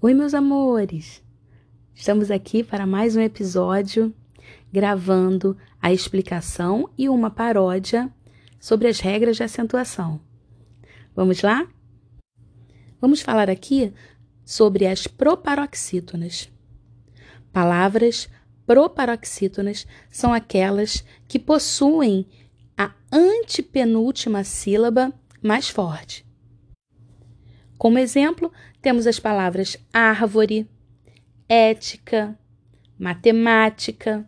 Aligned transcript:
Oi, 0.00 0.14
meus 0.14 0.32
amores! 0.32 1.20
Estamos 1.92 2.30
aqui 2.30 2.62
para 2.62 2.86
mais 2.86 3.16
um 3.16 3.20
episódio 3.20 4.14
gravando 4.72 5.58
a 5.82 5.92
explicação 5.92 6.88
e 6.96 7.08
uma 7.08 7.28
paródia 7.30 8.08
sobre 8.60 8.86
as 8.86 9.00
regras 9.00 9.36
de 9.36 9.42
acentuação. 9.42 10.20
Vamos 11.16 11.42
lá? 11.42 11.66
Vamos 13.00 13.20
falar 13.20 13.50
aqui 13.50 13.92
sobre 14.44 14.86
as 14.86 15.08
proparoxítonas. 15.08 16.48
Palavras 17.52 18.28
proparoxítonas 18.64 19.84
são 20.08 20.32
aquelas 20.32 21.04
que 21.26 21.40
possuem 21.40 22.24
a 22.76 22.94
antepenúltima 23.10 24.44
sílaba 24.44 25.12
mais 25.42 25.68
forte. 25.68 26.24
Como 27.76 27.96
exemplo, 27.96 28.52
temos 28.88 29.06
as 29.06 29.20
palavras 29.20 29.76
árvore, 29.92 30.66
ética, 31.46 32.38
matemática. 32.98 34.26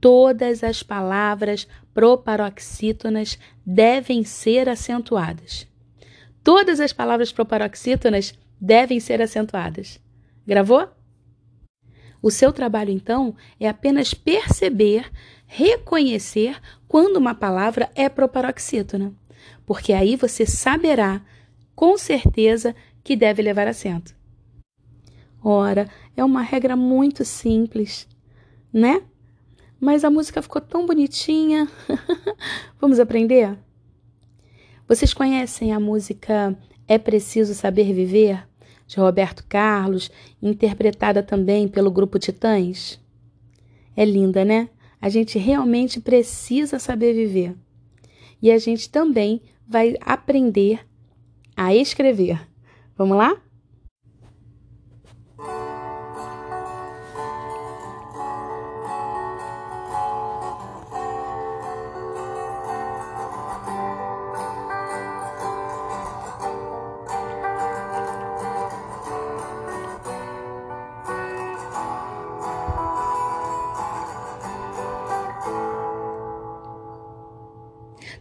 Todas 0.00 0.64
as 0.64 0.82
palavras 0.82 1.68
proparoxítonas 1.94 3.38
devem 3.64 4.24
ser 4.24 4.68
acentuadas. 4.68 5.68
Todas 6.42 6.80
as 6.80 6.92
palavras 6.92 7.30
proparoxítonas 7.30 8.36
devem 8.60 8.98
ser 8.98 9.22
acentuadas. 9.22 10.00
Gravou? 10.44 10.88
O 12.20 12.28
seu 12.28 12.52
trabalho, 12.52 12.90
então, 12.90 13.36
é 13.60 13.68
apenas 13.68 14.14
perceber, 14.14 15.08
reconhecer 15.46 16.60
quando 16.88 17.18
uma 17.18 17.36
palavra 17.36 17.88
é 17.94 18.08
proparoxítona, 18.08 19.14
porque 19.64 19.92
aí 19.92 20.16
você 20.16 20.44
saberá 20.44 21.22
com 21.74 21.96
certeza 21.98 22.74
que 23.02 23.16
deve 23.16 23.42
levar 23.42 23.66
acento. 23.66 24.14
Ora, 25.42 25.88
é 26.16 26.24
uma 26.24 26.42
regra 26.42 26.76
muito 26.76 27.24
simples, 27.24 28.06
né? 28.72 29.02
Mas 29.80 30.04
a 30.04 30.10
música 30.10 30.40
ficou 30.40 30.62
tão 30.62 30.86
bonitinha. 30.86 31.68
Vamos 32.80 33.00
aprender? 33.00 33.58
Vocês 34.86 35.12
conhecem 35.12 35.72
a 35.72 35.80
música 35.80 36.56
É 36.86 36.98
Preciso 36.98 37.54
Saber 37.54 37.92
Viver, 37.92 38.46
de 38.86 38.98
Roberto 38.98 39.44
Carlos, 39.48 40.10
interpretada 40.40 41.22
também 41.22 41.66
pelo 41.66 41.90
grupo 41.90 42.18
Titãs? 42.18 43.00
É 43.96 44.04
linda, 44.04 44.44
né? 44.44 44.68
A 45.00 45.08
gente 45.08 45.38
realmente 45.38 46.00
precisa 46.00 46.78
saber 46.78 47.12
viver. 47.14 47.56
E 48.40 48.52
a 48.52 48.58
gente 48.58 48.88
também 48.88 49.42
vai 49.66 49.96
aprender 50.00 50.86
a 51.56 51.74
escrever. 51.74 52.40
Vamos 52.96 53.16
lá? 53.16 53.36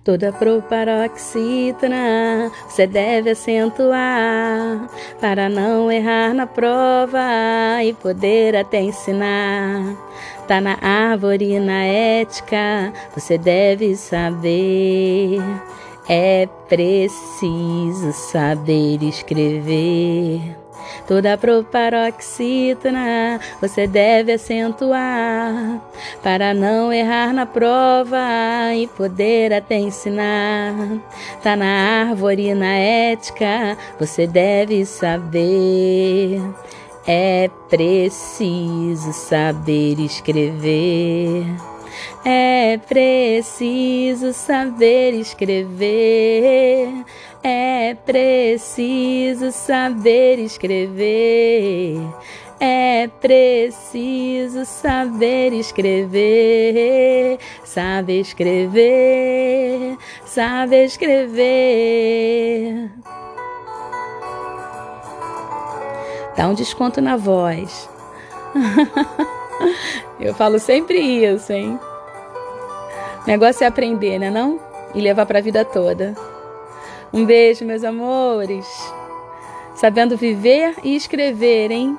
Toda 0.03 0.33
proparoxítona 0.33 2.51
você 2.67 2.87
deve 2.87 3.29
acentuar 3.29 4.89
para 5.19 5.47
não 5.47 5.91
errar 5.91 6.33
na 6.33 6.47
prova 6.47 7.19
e 7.83 7.93
poder 7.93 8.55
até 8.55 8.81
ensinar. 8.81 9.95
Tá 10.47 10.59
na 10.59 10.75
árvore 10.81 11.59
na 11.59 11.83
ética, 11.83 12.91
você 13.15 13.37
deve 13.37 13.95
saber. 13.95 15.39
É 16.09 16.49
preciso 16.67 18.11
saber 18.11 19.03
escrever. 19.03 20.60
Toda 21.07 21.37
proparoxítona 21.37 23.39
você 23.59 23.87
deve 23.87 24.33
acentuar 24.33 25.81
para 26.21 26.53
não 26.53 26.93
errar 26.93 27.33
na 27.33 27.45
prova 27.45 28.17
e 28.75 28.87
poder 28.87 29.53
até 29.53 29.77
ensinar. 29.77 30.73
Tá 31.41 31.55
na 31.55 32.09
árvore 32.09 32.53
na 32.53 32.75
ética, 32.75 33.77
você 33.99 34.27
deve 34.27 34.85
saber. 34.85 36.41
É 37.07 37.49
preciso 37.67 39.11
saber 39.11 39.99
escrever. 39.99 41.70
É 42.25 42.79
preciso 42.87 44.33
saber 44.33 45.13
escrever. 45.13 47.05
É 47.43 47.95
preciso 48.05 49.51
saber 49.51 50.39
escrever. 50.39 51.97
É 52.59 53.09
preciso 53.19 54.65
saber 54.65 55.51
escrever. 55.51 57.39
Sabe 57.63 58.19
escrever, 58.19 59.97
sabe 60.25 60.83
escrever. 60.83 62.91
Dá 66.37 66.47
um 66.47 66.53
desconto 66.53 67.01
na 67.01 67.17
voz. 67.17 67.89
Eu 70.19 70.35
falo 70.35 70.59
sempre 70.59 70.99
isso, 70.99 71.51
hein? 71.51 71.79
O 73.23 73.27
negócio 73.27 73.63
é 73.63 73.67
aprender, 73.67 74.17
né 74.19 74.29
não? 74.29 74.59
E 74.95 75.01
levar 75.01 75.25
para 75.25 75.39
a 75.39 75.41
vida 75.41 75.63
toda. 75.63 76.15
Um 77.13 77.25
beijo, 77.25 77.65
meus 77.65 77.83
amores. 77.83 78.65
Sabendo 79.75 80.17
viver 80.17 80.75
e 80.83 80.95
escrever, 80.95 81.71
hein? 81.71 81.97